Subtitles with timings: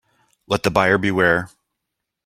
[0.47, 1.51] Let the buyer beware.